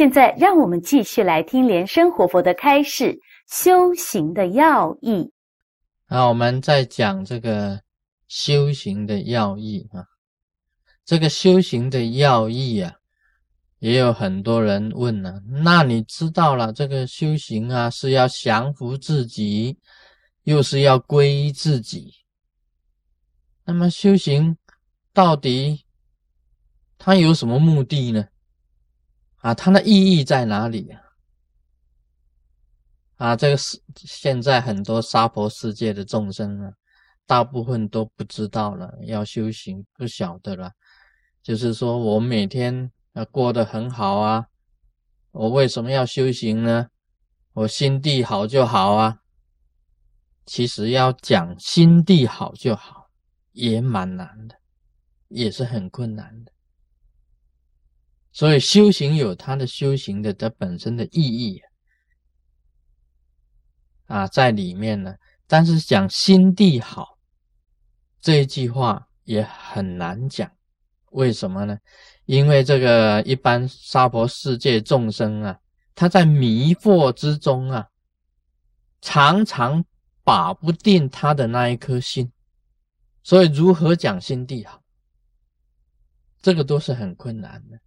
[0.00, 5.30] 现在让我们继续来听莲生活佛的开示，修行的要义。
[6.08, 7.78] 那我们在讲这个
[8.26, 10.02] 修行的要义啊，
[11.04, 12.94] 这个修行的要义啊，
[13.80, 15.38] 也有很多人问呢。
[15.46, 19.78] 那你知道了，这个修行啊，是要降服自己，
[20.44, 22.14] 又是要皈依自己。
[23.66, 24.56] 那么修行
[25.12, 25.84] 到底
[26.96, 28.24] 它有什么目的呢？
[29.40, 31.00] 啊，它的意义在哪里啊？
[33.16, 36.72] 啊，这个是现在很多娑婆世界的众生啊，
[37.26, 40.72] 大部分都不知道了，要修行不晓得了。
[41.42, 44.46] 就是说我每天啊过得很好啊，
[45.32, 46.88] 我为什么要修行呢？
[47.52, 49.18] 我心地好就好啊。
[50.46, 53.08] 其实要讲心地好就好，
[53.52, 54.56] 也蛮难的，
[55.28, 56.52] 也是很困难的。
[58.32, 61.60] 所以修行有它的修行的它本身的意义
[64.06, 65.14] 啊，在里面呢。
[65.46, 67.18] 但是讲心地好
[68.20, 70.48] 这一句话也很难讲，
[71.10, 71.76] 为什么呢？
[72.24, 75.58] 因为这个一般娑婆世界众生啊，
[75.96, 77.88] 他在迷惑之中啊，
[79.00, 79.84] 常常
[80.22, 82.30] 把不定他的那一颗心，
[83.24, 84.80] 所以如何讲心地好，
[86.40, 87.80] 这个都是很困难的。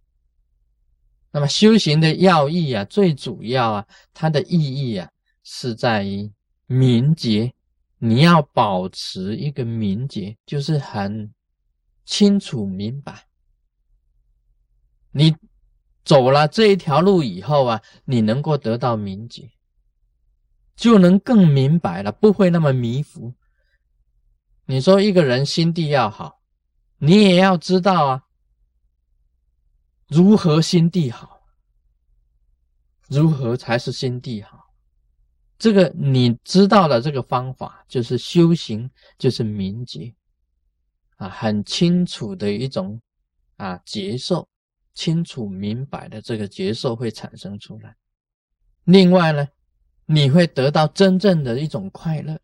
[1.34, 5.10] 那么修行的要义啊，最主要啊，它的意义啊，
[5.42, 6.30] 是在于
[6.66, 7.52] 明洁。
[7.98, 11.34] 你要保持一个明洁，就是很
[12.04, 13.26] 清楚明白。
[15.10, 15.34] 你
[16.04, 19.50] 走了这一条路以后啊，你能够得到明洁，
[20.76, 23.34] 就能更明白了，不会那么迷糊。
[24.66, 26.40] 你说一个人心地要好，
[26.98, 28.22] 你也要知道啊。
[30.14, 31.40] 如何心地好？
[33.08, 34.72] 如何才是心地好？
[35.58, 38.88] 这个你知道的这个方法，就是修行，
[39.18, 40.14] 就是明觉
[41.16, 43.00] 啊，很清楚的一种
[43.56, 44.48] 啊接受，
[44.94, 47.96] 清楚明白的这个接受会产生出来。
[48.84, 49.48] 另外呢，
[50.06, 52.38] 你会得到真正的一种快乐。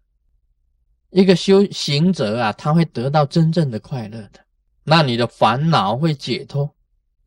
[1.11, 4.45] 一个修行者啊，他会得到真正的快乐的，
[4.83, 6.75] 那你的烦恼会解脱。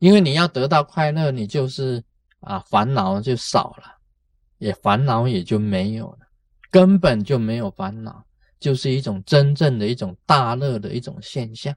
[0.03, 2.03] 因为你要得到快乐，你就是
[2.41, 3.85] 啊烦恼就少了，
[4.57, 6.27] 也烦恼也就没有了，
[6.69, 8.25] 根本就没有烦恼，
[8.59, 11.73] 就是一种真正的一种大乐的一种现象。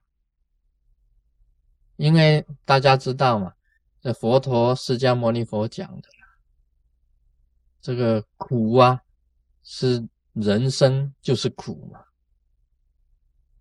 [1.95, 3.53] 因为大家知道嘛，
[4.01, 6.09] 这佛陀释迦牟尼佛讲的，
[7.81, 9.01] 这个苦啊，
[9.63, 12.01] 是人生就是苦嘛。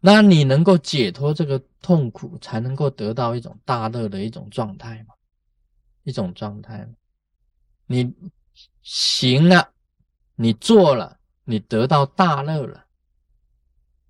[0.08, 5.16] 那你能够解脱这个痛苦，才能够得到一种大乐的一种状态嘛？
[6.04, 6.88] 一种状态，
[7.88, 8.14] 你
[8.84, 9.74] 行了，
[10.36, 12.86] 你做了，你得到大乐了，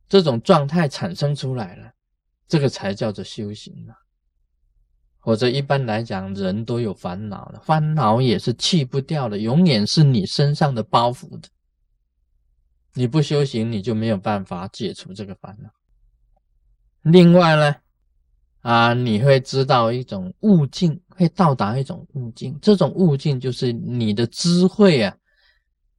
[0.10, 1.94] 这种状态产生出来了，
[2.46, 3.94] 这个才叫做修行呢。
[5.20, 11.48] 或者一般来讲，人都有烦恼的，烦恼也是去不掉的，永远是你身上的包袱的。
[12.96, 15.70] 你不修行，你就没有办法解除这个烦恼。
[17.06, 17.76] 另外呢，
[18.62, 22.58] 啊，你会知道一种悟境，会到达一种悟境。
[22.64, 25.16] 这种悟境就是你的智慧啊，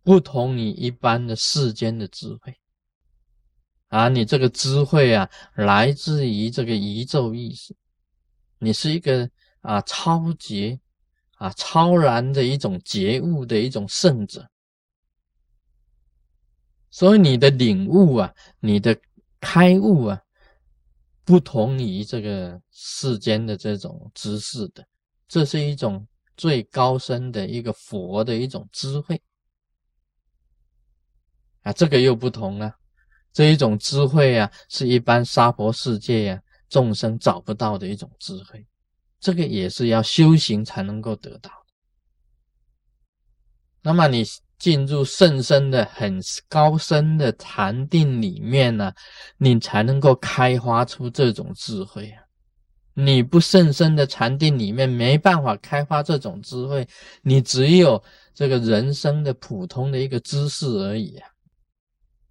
[0.03, 2.53] 不同于一般的世间的智慧。
[3.87, 7.73] 啊，你这个智慧啊，来自于这个宇宙意识，
[8.59, 9.31] 你是一个
[9.61, 10.77] 啊超绝
[11.37, 14.45] 啊超然的一种觉悟的一种圣者。
[16.91, 18.99] 所以你的领悟啊，你的
[19.39, 20.21] 开悟啊。
[21.27, 24.87] 不同于这个世间的这种知识的，
[25.27, 26.07] 这是一种
[26.37, 29.21] 最高深的一个佛的一种智慧
[31.63, 32.73] 啊，这个又不同了。
[33.33, 38.65] 这一种智慧啊，是一般娑婆世界啊众生找不到的一种智慧，
[39.19, 41.51] 这个也是要修行才能够得到。
[43.83, 44.25] 那么你。
[44.59, 46.19] 进入甚深的、很
[46.49, 48.93] 高深的禅定里面呢，
[49.37, 52.23] 你才能够开发出这种智慧啊！
[52.95, 56.89] 你不甚深的禅定里面没办法开发这种智慧，
[57.21, 61.29] 你只有这个人生的普通的一个知识而已啊！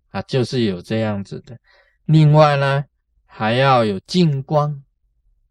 [0.10, 1.56] 啊，就是有这样子的。
[2.06, 2.84] 另外呢，
[3.26, 4.84] 还要有净光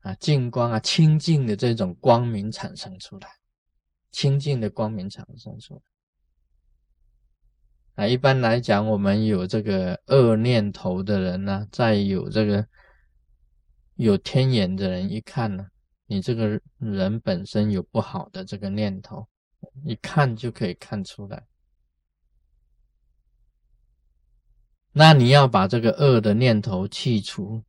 [0.01, 3.29] 啊，净光啊，清净的这种光明产生出来，
[4.11, 5.81] 清净的光明产生出来。
[7.95, 12.67] 啊，一般来讲，我们有这个恶念头的人呢，再有这个
[13.95, 15.69] 有天眼的人，一看呢，
[16.07, 19.29] 你这个人本身有不好的这个念头，
[19.85, 21.47] 一看就可以看出来。
[24.91, 27.63] 那你要把这个恶的念头去除，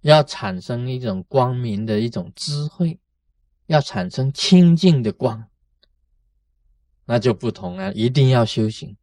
[0.00, 2.98] 要产生一种光明的一种智慧，
[3.66, 5.48] 要产生清净的光，
[7.12, 8.96] 那就不同了，一定要修行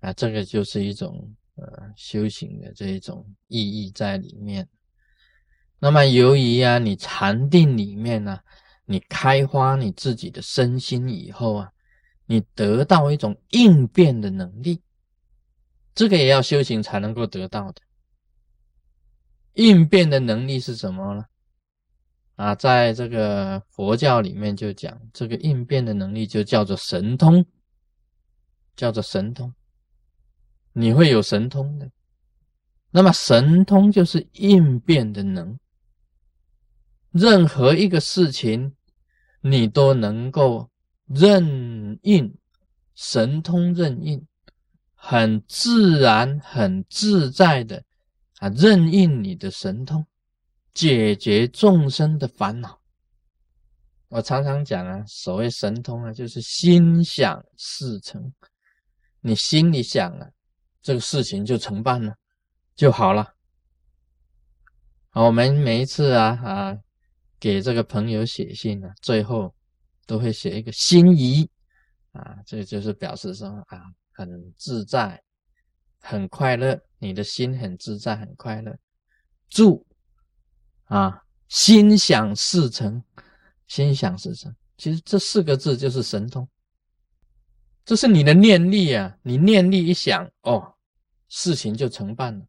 [0.00, 0.12] 啊！
[0.14, 1.64] 这个就是一种呃
[1.94, 4.68] 修行的这一种意义在里面。
[5.78, 8.40] 那么由于啊，你禅定里面呢，
[8.84, 11.70] 你开发你自己的身心以后啊。
[12.26, 14.82] 你得到一种应变的能力，
[15.94, 17.80] 这个也要修行才能够得到的。
[19.54, 21.24] 应变的能力是什么呢？
[22.40, 27.44] 啊，在这个佛教里面就讲，这个应变的能力就叫做神通，
[28.74, 29.52] 叫做神通。
[30.72, 31.90] 你会有神通的，
[32.92, 35.58] 那么神通就是应变的能，
[37.10, 38.74] 任何一个事情
[39.42, 40.70] 你都能够。
[41.12, 42.38] 任应，
[42.94, 44.24] 神通任应，
[44.94, 47.82] 很自然、很自在的
[48.38, 50.06] 啊，任应你的神通，
[50.74, 52.80] 解决众生的烦恼。
[54.08, 58.32] 我常常讲啊，所谓神通啊，就是心想事成。
[59.20, 60.30] 你心里想了，
[60.82, 62.14] 这个事情就成办了，
[62.74, 63.34] 就好了。
[65.12, 66.78] 我们每一次啊啊，
[67.38, 69.54] 给这个朋友写信啊，最后。
[70.06, 71.48] 都会写一个心仪
[72.10, 73.80] 啊，这就是表示说啊，
[74.12, 75.22] 很自在，
[76.00, 78.76] 很快乐，你的心很自在，很快乐。
[79.48, 79.86] 祝
[80.90, 83.02] 啊，心想事成，
[83.68, 84.52] 心想事成。
[84.76, 86.48] 其实这四个字就是神通，
[87.84, 90.74] 这是你的念力啊，你念力一想，哦，
[91.28, 92.44] 事情就成办了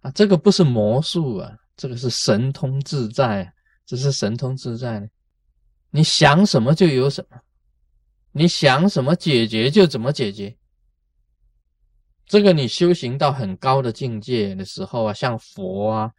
[0.00, 0.10] 啊。
[0.10, 3.50] 这个不是魔术啊，这个是神通自在，
[3.86, 5.08] 这是神通自在。
[5.90, 7.40] 你想什么就有什么，
[8.32, 10.54] 你想什么解决就怎么解决。
[12.26, 16.12] 这个你修行到很高的境界的时候啊，像佛啊，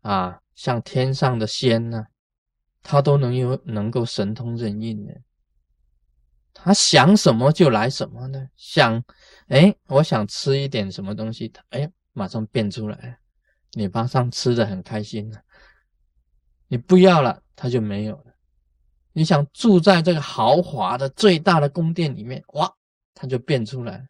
[0.00, 2.06] 啊，像天上的仙呢，
[2.82, 5.14] 他都能有能够神通任运的。
[6.52, 8.48] 他想什么就来什么呢？
[8.56, 9.02] 想，
[9.48, 13.18] 哎，我想吃一点什么东西，哎，马上变出来，
[13.72, 15.40] 你马上吃的很开心了。
[16.68, 18.34] 你不要了，他就没有了。
[19.12, 22.72] 你想住在这个豪华的最大的宫殿里面，哇，
[23.12, 24.08] 它就变出来。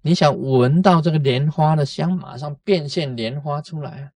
[0.00, 4.10] 你想闻到这个莲花的香，马上变现莲花出来啊，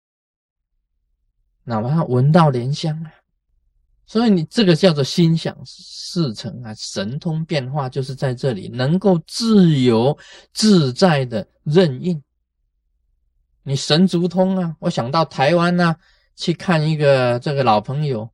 [1.64, 3.12] 哪怕闻到莲香啊。
[4.06, 10.16] 所以你这个叫做心想事成啊，神通变化就是在这里，能够自由
[10.52, 12.22] 自在的任运。
[13.62, 15.96] 你神足通啊，我想到台湾啊，
[16.37, 18.31] 去看一个这个老朋友。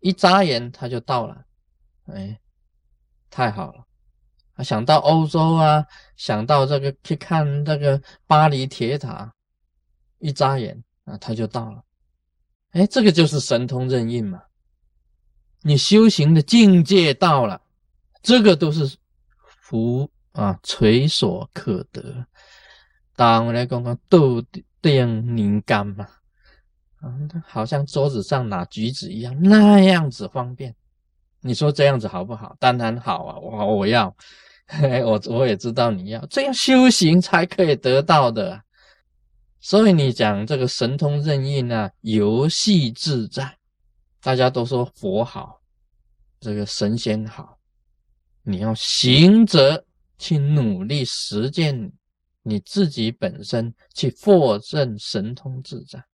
[0.00, 1.44] 一眨眼他就到了，
[2.06, 2.40] 哎，
[3.30, 3.84] 太好了！
[4.54, 5.86] 啊，想到欧洲啊，
[6.16, 9.32] 想到这个去看这个巴黎铁塔，
[10.18, 11.84] 一眨眼啊他就到了，
[12.72, 14.42] 哎，这个就是神通任运嘛。
[15.62, 17.60] 你修行的境界到了，
[18.22, 18.96] 这个都是
[19.60, 22.26] 福啊，垂所可得。
[23.14, 24.42] 当我来讲讲豆
[24.80, 26.06] 电凝干嘛。
[27.00, 27.12] 啊，
[27.46, 30.74] 好像桌子上拿橘子一样，那样子方便。
[31.40, 32.56] 你说这样子好不好？
[32.58, 34.14] 当然好啊，我我要，
[34.66, 38.62] 嘿我我也知道你要这样修行才可以得到的。
[39.64, 43.56] 所以你讲这个神通任意呢，游戏自在，
[44.20, 45.62] 大家都说佛好，
[46.40, 47.60] 这个神仙好，
[48.42, 49.86] 你要行者
[50.18, 51.92] 去努力实践
[52.42, 56.04] 你自己本身，去获证神通自在。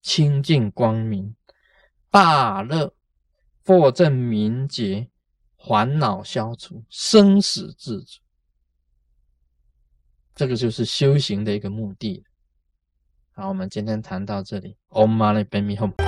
[0.00, 1.36] 清净光明，
[2.10, 2.94] 大乐，
[3.62, 5.06] 获证明觉，
[5.58, 8.20] 烦恼消除，生死自主。
[10.34, 12.24] 这个就是修行的一个目的。
[13.38, 14.78] 好，我们今天谈到这里。
[14.88, 16.05] Om Mani p a m e Hum。